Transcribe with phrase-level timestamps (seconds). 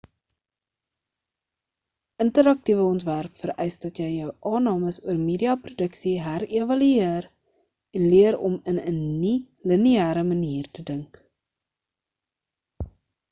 [2.23, 7.27] interaktiewe ontwerp vereis dat jy jou aannames oor media produksie herevalueer
[7.99, 11.21] en leer hoe om in 'n nie-lineêre manier te dink